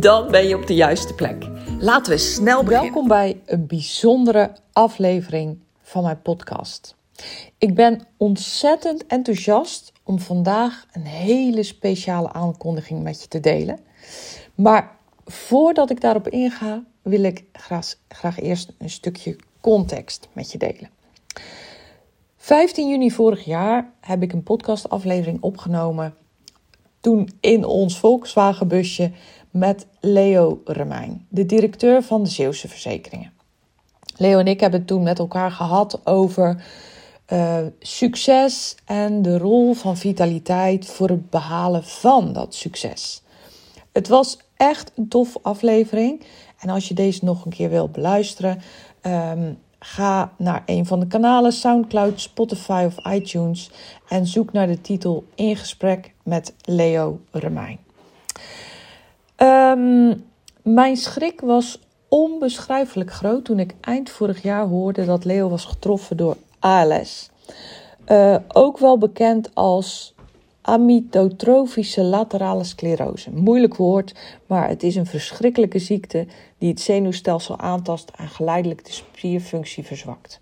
[0.00, 1.48] Dan ben je op de juiste plek.
[1.78, 2.92] Laten we snel beginnen.
[2.92, 6.96] Welkom bij een bijzondere aflevering van mijn podcast.
[7.58, 13.78] Ik ben ontzettend enthousiast om vandaag een hele speciale aankondiging met je te delen.
[14.54, 20.58] Maar voordat ik daarop inga, wil ik graag, graag eerst een stukje context met je
[20.58, 20.90] delen.
[22.36, 26.14] 15 juni vorig jaar heb ik een podcastaflevering opgenomen.
[27.00, 29.12] Toen in ons Volkswagen busje
[29.54, 33.32] met Leo Remijn, de directeur van de Zeeuwse Verzekeringen.
[34.16, 36.64] Leo en ik hebben het toen met elkaar gehad over
[37.32, 43.22] uh, succes en de rol van vitaliteit voor het behalen van dat succes.
[43.92, 46.22] Het was echt een tof aflevering.
[46.58, 48.60] En als je deze nog een keer wil beluisteren,
[49.02, 53.70] um, ga naar een van de kanalen SoundCloud, Spotify of iTunes
[54.08, 57.83] en zoek naar de titel In gesprek met Leo Remijn.
[59.44, 60.24] Um,
[60.62, 61.78] mijn schrik was
[62.08, 67.30] onbeschrijfelijk groot toen ik eind vorig jaar hoorde dat Leo was getroffen door ALS.
[68.08, 70.14] Uh, ook wel bekend als
[70.60, 73.30] amytotrofische laterale sclerose.
[73.30, 74.14] Moeilijk woord,
[74.46, 76.26] maar het is een verschrikkelijke ziekte
[76.58, 80.40] die het zenuwstelsel aantast en geleidelijk de spierfunctie verzwakt.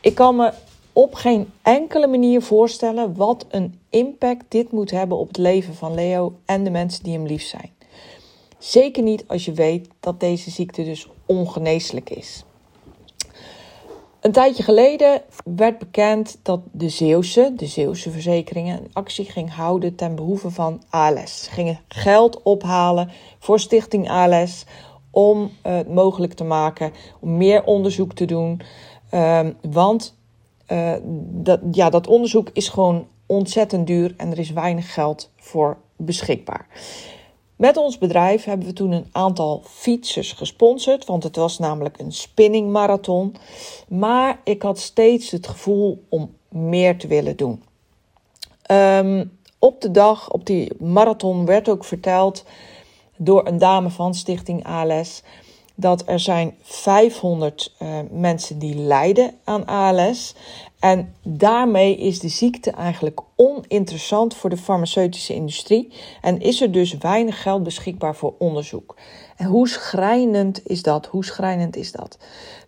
[0.00, 0.52] Ik kan me
[0.92, 5.94] op geen enkele manier voorstellen wat een impact dit moet hebben op het leven van
[5.94, 7.75] Leo en de mensen die hem lief zijn.
[8.58, 12.44] Zeker niet als je weet dat deze ziekte dus ongeneeslijk is.
[14.20, 19.94] Een tijdje geleden werd bekend dat de Zeeuwse, de Zeeuwse verzekeringen, een actie ging houden
[19.94, 21.44] ten behoeve van ALS.
[21.44, 24.64] Ze gingen geld ophalen voor Stichting ALS
[25.10, 28.60] om het mogelijk te maken om meer onderzoek te doen.
[29.10, 30.18] Um, want
[30.68, 30.92] uh,
[31.32, 36.66] dat, ja, dat onderzoek is gewoon ontzettend duur en er is weinig geld voor beschikbaar.
[37.56, 42.12] Met ons bedrijf hebben we toen een aantal fietsers gesponsord, want het was namelijk een
[42.12, 43.34] spinningmarathon.
[43.88, 47.62] Maar ik had steeds het gevoel om meer te willen doen.
[48.70, 52.44] Um, op de dag, op die marathon, werd ook verteld
[53.16, 55.22] door een dame van Stichting ALS
[55.76, 60.34] dat er zijn 500 uh, mensen die lijden aan ALS.
[60.80, 66.96] En daarmee is de ziekte eigenlijk oninteressant voor de farmaceutische industrie en is er dus
[66.96, 68.96] weinig geld beschikbaar voor onderzoek.
[69.36, 71.06] En hoe schrijnend is dat?
[71.06, 72.18] Hoe schrijnend is dat?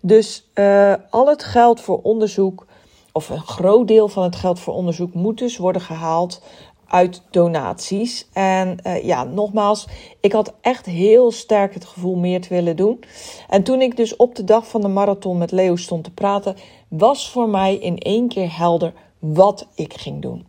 [0.01, 2.67] Dus uh, al het geld voor onderzoek,
[3.13, 6.43] of een groot deel van het geld voor onderzoek, moet dus worden gehaald
[6.89, 8.29] uit donaties.
[8.33, 9.87] En uh, ja, nogmaals,
[10.21, 13.01] ik had echt heel sterk het gevoel meer te willen doen.
[13.49, 16.57] En toen ik dus op de dag van de marathon met Leo stond te praten,
[16.89, 20.47] was voor mij in één keer helder wat ik ging doen.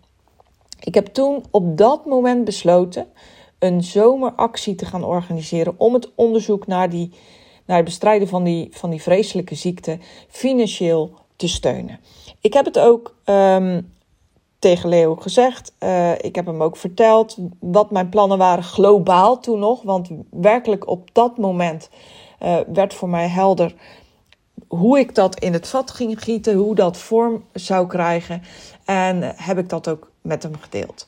[0.79, 3.07] Ik heb toen op dat moment besloten
[3.59, 7.11] een zomeractie te gaan organiseren om het onderzoek naar, die,
[7.65, 9.97] naar het bestrijden van die, van die vreselijke ziekte
[10.27, 11.99] financieel te steunen.
[12.41, 13.93] Ik heb het ook um,
[14.59, 15.73] tegen Leo gezegd.
[15.79, 19.81] Uh, ik heb hem ook verteld wat mijn plannen waren globaal toen nog.
[19.81, 21.89] Want werkelijk op dat moment
[22.43, 23.75] uh, werd voor mij helder
[24.67, 28.41] hoe ik dat in het vat ging gieten, hoe dat vorm zou krijgen.
[28.85, 31.07] En heb ik dat ook met hem gedeeld.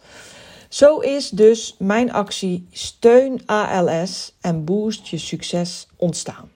[0.69, 6.51] Zo is dus mijn actie Steun ALS en Boost je succes ontstaan.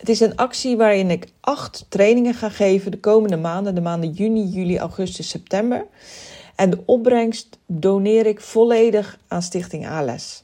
[0.00, 4.10] Het is een actie waarin ik acht trainingen ga geven de komende maanden, de maanden
[4.10, 5.86] juni, juli, augustus, september.
[6.56, 10.42] En de opbrengst doneer ik volledig aan Stichting ALS.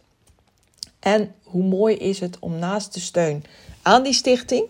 [1.01, 3.45] En hoe mooi is het om naast de steun
[3.83, 4.65] aan die stichting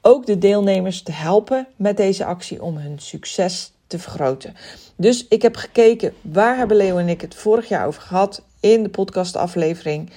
[0.00, 4.54] ook de deelnemers te helpen met deze actie om hun succes te vergroten.
[4.96, 8.82] Dus ik heb gekeken waar hebben Leo en ik het vorig jaar over gehad in
[8.82, 10.10] de podcastaflevering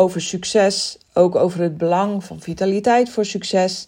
[0.00, 3.86] over succes, ook over het belang van vitaliteit voor succes.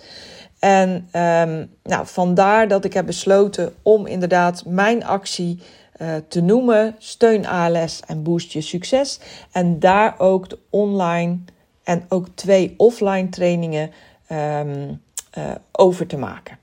[0.59, 5.59] En um, nou, vandaar dat ik heb besloten om inderdaad mijn actie
[5.97, 9.19] uh, te noemen: Steun ALS en Boost je succes.
[9.53, 11.39] En daar ook de online
[11.83, 13.91] en ook twee offline trainingen
[14.33, 15.03] um,
[15.39, 16.59] uh, over te maken.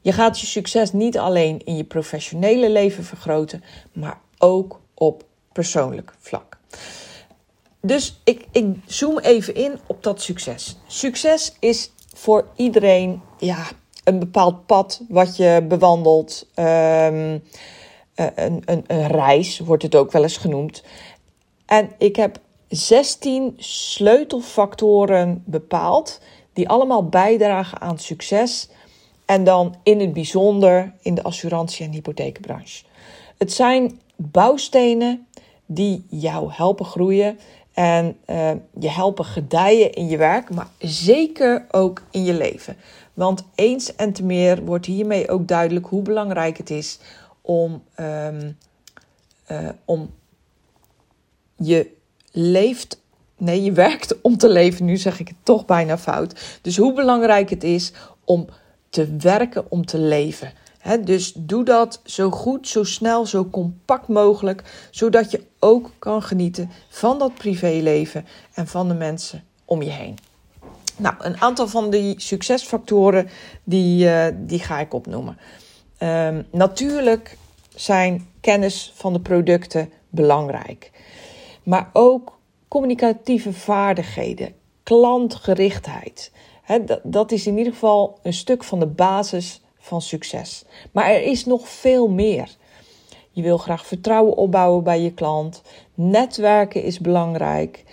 [0.00, 6.14] Je gaat je succes niet alleen in je professionele leven vergroten, maar ook op persoonlijk
[6.18, 6.58] vlak.
[7.80, 10.76] Dus ik, ik zoom even in op dat succes.
[10.86, 13.66] Succes is voor iedereen ja,
[14.04, 16.46] een bepaald pad wat je bewandelt.
[16.54, 17.42] Um,
[18.16, 20.82] een, een, een reis wordt het ook wel eens genoemd.
[21.66, 22.38] En ik heb
[22.68, 26.20] 16 sleutelfactoren bepaald
[26.52, 28.68] die allemaal bijdragen aan succes.
[29.24, 32.84] En dan in het bijzonder in de assurantie- en hypotheekbranche.
[33.38, 35.26] Het zijn bouwstenen
[35.66, 37.38] die jou helpen groeien
[37.76, 42.76] en uh, je helpen gedijen in je werk, maar zeker ook in je leven.
[43.14, 46.98] Want eens en te meer wordt hiermee ook duidelijk hoe belangrijk het is
[47.40, 48.58] om, um,
[49.50, 50.14] uh, om
[51.56, 51.90] je
[52.30, 53.00] leeft.
[53.36, 54.84] Nee, je werkt om te leven.
[54.84, 56.58] Nu zeg ik het toch bijna fout.
[56.62, 57.92] Dus hoe belangrijk het is
[58.24, 58.46] om
[58.88, 60.52] te werken om te leven.
[61.04, 66.70] Dus doe dat zo goed, zo snel, zo compact mogelijk, zodat je ook kan genieten
[66.88, 70.18] van dat privéleven en van de mensen om je heen.
[70.96, 73.28] Nou, een aantal van die succesfactoren
[73.64, 75.38] die, uh, die ga ik opnoemen.
[75.98, 77.36] Um, natuurlijk
[77.74, 80.90] zijn kennis van de producten belangrijk,
[81.62, 82.38] maar ook
[82.68, 86.32] communicatieve vaardigheden, klantgerichtheid.
[86.86, 90.64] dat, dat is in ieder geval een stuk van de basis van succes.
[90.92, 92.48] Maar er is nog veel meer.
[93.30, 95.62] Je wil graag vertrouwen opbouwen bij je klant.
[95.94, 97.84] Netwerken is belangrijk.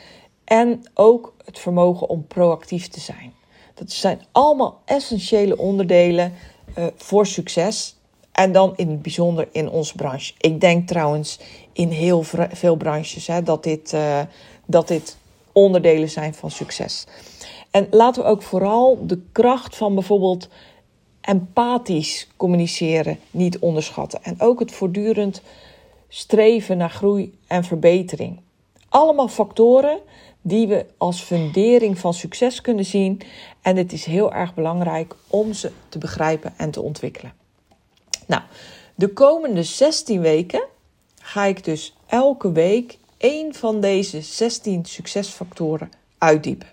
[0.44, 3.34] En ook het vermogen om proactief te zijn.
[3.74, 6.34] Dat zijn allemaal essentiële onderdelen
[6.78, 7.96] uh, voor succes.
[8.32, 10.34] En dan in het bijzonder in onze branche.
[10.38, 11.40] Ik denk trouwens
[11.74, 14.20] in heel veel branches hè, dat, dit, uh,
[14.66, 15.18] dat dit
[15.52, 17.06] onderdelen zijn van succes.
[17.72, 20.48] En laten we ook vooral de kracht van bijvoorbeeld
[21.26, 24.24] empathisch communiceren niet onderschatten.
[24.24, 25.42] En ook het voortdurend
[26.08, 28.40] streven naar groei en verbetering.
[28.90, 30.00] Allemaal factoren
[30.42, 33.22] die we als fundering van succes kunnen zien.
[33.62, 37.34] En het is heel erg belangrijk om ze te begrijpen en te ontwikkelen.
[38.28, 38.42] Nou,
[38.96, 40.64] de komende 16 weken
[41.22, 46.73] ga ik dus elke week één van deze 16 succesfactoren uitdiepen.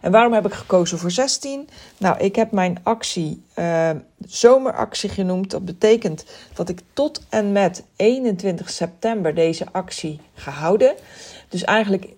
[0.00, 1.68] En waarom heb ik gekozen voor 16?
[1.98, 3.90] Nou, ik heb mijn actie uh,
[4.26, 5.50] zomeractie genoemd.
[5.50, 10.94] Dat betekent dat ik tot en met 21 september deze actie ga houden.
[11.48, 12.08] Dus eigenlijk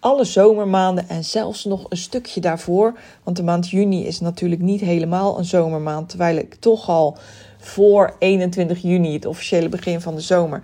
[0.00, 2.98] alle zomermaanden en zelfs nog een stukje daarvoor.
[3.22, 6.08] Want de maand juni is natuurlijk niet helemaal een zomermaand.
[6.08, 7.16] Terwijl ik toch al
[7.58, 10.60] voor 21 juni, het officiële begin van de zomer,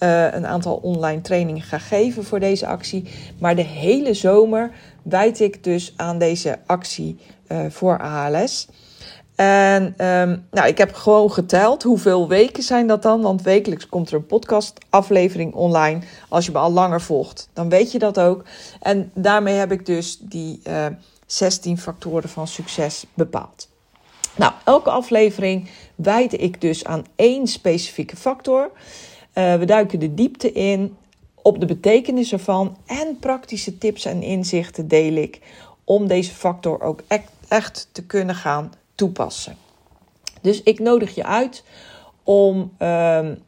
[0.00, 3.04] uh, een aantal online trainingen ga geven voor deze actie.
[3.38, 4.70] Maar de hele zomer
[5.08, 7.18] wijd ik dus aan deze actie
[7.48, 8.68] uh, voor ALS.
[9.34, 13.22] En um, nou, ik heb gewoon geteld hoeveel weken zijn dat dan.
[13.22, 16.00] Want wekelijks komt er een podcastaflevering online.
[16.28, 18.44] Als je me al langer volgt, dan weet je dat ook.
[18.80, 20.86] En daarmee heb ik dus die uh,
[21.26, 23.68] 16 factoren van succes bepaald.
[24.36, 28.70] Nou, elke aflevering wijd ik dus aan één specifieke factor.
[29.34, 30.96] Uh, we duiken de diepte in
[31.46, 35.40] op de betekenis ervan en praktische tips en inzichten deel ik
[35.84, 37.02] om deze factor ook
[37.48, 39.56] echt te kunnen gaan toepassen.
[40.42, 41.64] Dus ik nodig je uit
[42.22, 43.42] om um,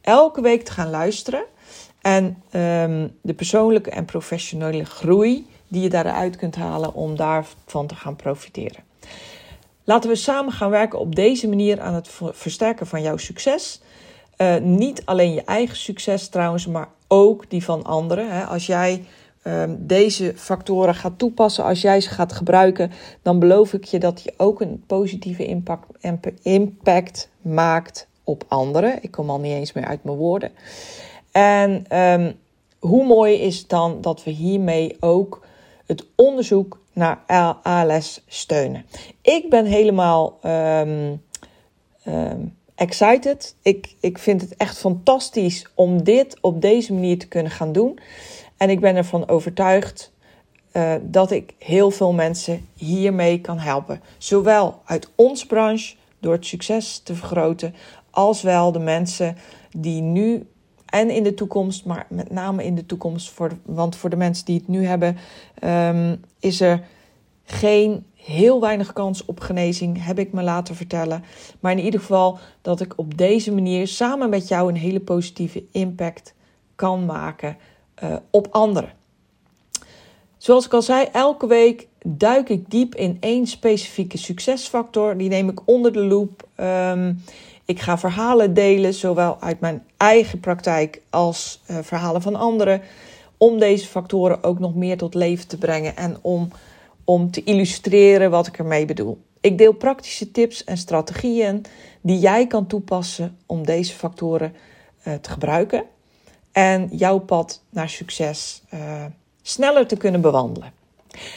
[0.00, 1.44] elke week te gaan luisteren
[2.00, 7.94] en um, de persoonlijke en professionele groei die je daaruit kunt halen om daarvan te
[7.94, 8.84] gaan profiteren.
[9.84, 13.80] Laten we samen gaan werken op deze manier aan het versterken van jouw succes.
[14.38, 18.48] Uh, niet alleen je eigen succes trouwens, maar ook die van anderen.
[18.48, 19.04] Als jij
[19.44, 22.90] um, deze factoren gaat toepassen, als jij ze gaat gebruiken,
[23.22, 25.86] dan beloof ik je dat je ook een positieve impact,
[26.42, 29.02] impact maakt op anderen.
[29.02, 30.50] Ik kom al niet eens meer uit mijn woorden.
[31.32, 32.38] En um,
[32.78, 35.44] hoe mooi is het dan dat we hiermee ook
[35.86, 37.22] het onderzoek naar
[37.62, 38.84] ALS steunen?
[39.22, 41.22] Ik ben helemaal um,
[42.74, 43.54] excited.
[43.62, 47.98] Ik, ik vind het echt fantastisch om dit op deze manier te kunnen gaan doen.
[48.56, 50.12] En ik ben ervan overtuigd
[50.72, 54.00] uh, dat ik heel veel mensen hiermee kan helpen.
[54.18, 57.74] Zowel uit onze branche door het succes te vergroten,
[58.10, 59.36] als wel de mensen
[59.76, 60.46] die nu
[60.86, 64.44] en in de toekomst, maar met name in de toekomst, voor want voor de mensen
[64.44, 65.16] die het nu hebben,
[65.64, 66.84] um, is er
[67.44, 71.24] geen heel weinig kans op genezing, heb ik me laten vertellen.
[71.60, 75.64] Maar in ieder geval dat ik op deze manier samen met jou een hele positieve
[75.72, 76.34] impact
[76.74, 77.56] kan maken
[78.02, 78.92] uh, op anderen.
[80.36, 85.16] Zoals ik al zei, elke week duik ik diep in één specifieke succesfactor.
[85.16, 86.48] Die neem ik onder de loep.
[86.60, 87.22] Um,
[87.64, 92.82] ik ga verhalen delen, zowel uit mijn eigen praktijk als uh, verhalen van anderen
[93.36, 96.48] om deze factoren ook nog meer tot leven te brengen en om,
[97.04, 99.18] om te illustreren wat ik ermee bedoel.
[99.40, 101.64] Ik deel praktische tips en strategieën
[102.00, 104.54] die jij kan toepassen om deze factoren
[105.04, 105.84] uh, te gebruiken
[106.52, 109.04] en jouw pad naar succes uh,
[109.42, 110.72] sneller te kunnen bewandelen.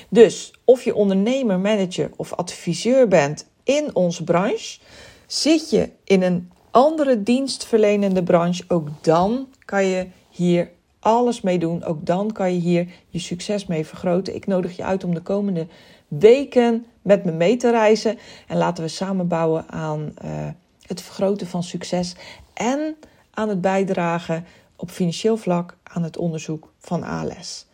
[0.10, 4.80] Dus of je ondernemer, manager of adviseur bent in onze branche,
[5.28, 10.72] zit je in een andere dienstverlenende branche, ook dan kan je hier
[11.06, 11.84] alles mee doen.
[11.84, 14.36] Ook dan kan je hier je succes mee vergroten.
[14.36, 15.68] Ik nodig je uit om de komende
[16.08, 20.32] weken met me mee te reizen en laten we samen bouwen aan uh,
[20.82, 22.16] het vergroten van succes
[22.54, 22.96] en
[23.34, 24.46] aan het bijdragen
[24.76, 27.66] op financieel vlak aan het onderzoek van ALS.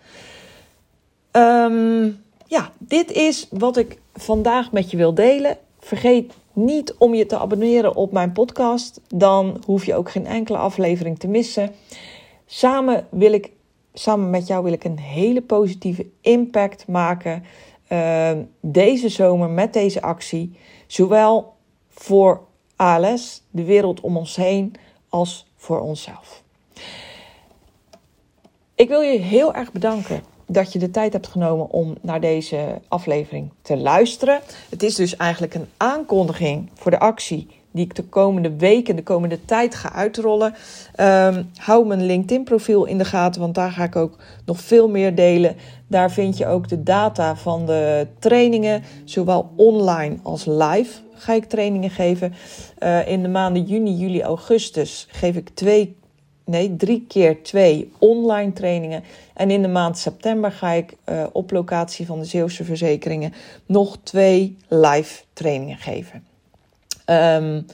[1.32, 5.58] Um, ja, dit is wat ik vandaag met je wil delen.
[5.80, 9.02] Vergeet niet om je te abonneren op mijn podcast.
[9.08, 11.72] Dan hoef je ook geen enkele aflevering te missen.
[12.54, 13.52] Samen wil ik,
[13.94, 17.44] samen met jou wil ik een hele positieve impact maken
[17.90, 20.58] uh, deze zomer met deze actie.
[20.88, 21.54] Zowel
[21.90, 22.42] voor
[22.76, 24.74] ALS, de wereld om ons heen,
[25.10, 26.44] als voor onszelf.
[28.76, 32.82] Ik wil je heel erg bedanken dat je de tijd hebt genomen om naar deze
[32.88, 34.42] aflevering te luisteren.
[34.70, 39.04] Het is dus eigenlijk een aankondiging voor de actie die ik de komende weken, de
[39.04, 40.54] komende tijd ga uitrollen.
[41.00, 45.16] Um, hou mijn LinkedIn-profiel in de gaten, want daar ga ik ook nog veel meer
[45.16, 45.56] delen.
[45.88, 51.46] Daar vind je ook de data van de trainingen, zowel online als live ga ik
[51.46, 52.34] trainingen geven.
[52.84, 55.96] Uh, in de maanden juni, juli, augustus geef ik twee
[56.46, 59.04] nee, drie keer twee online trainingen.
[59.34, 63.34] En in de maand september ga ik uh, op locatie van de Zeeuwse Verzekeringen
[63.66, 66.31] nog twee live trainingen geven.
[67.12, 67.66] Um,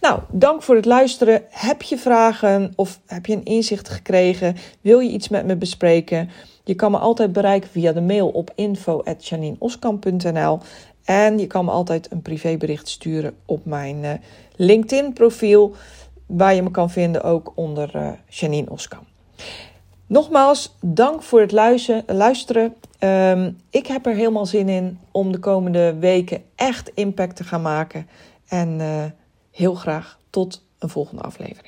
[0.00, 1.42] nou, dank voor het luisteren.
[1.50, 4.56] Heb je vragen of heb je een inzicht gekregen?
[4.80, 6.30] Wil je iets met me bespreken?
[6.64, 10.58] Je kan me altijd bereiken via de mail op info.janineoskamp.nl
[11.04, 14.10] en je kan me altijd een privébericht sturen op mijn uh,
[14.56, 15.74] LinkedIn-profiel
[16.26, 19.06] waar je me kan vinden ook onder uh, Janine Oskam.
[20.08, 21.52] Nogmaals, dank voor het
[22.06, 22.74] luisteren.
[23.00, 27.62] Um, ik heb er helemaal zin in om de komende weken echt impact te gaan
[27.62, 28.08] maken.
[28.48, 29.04] En uh,
[29.50, 31.67] heel graag tot een volgende aflevering.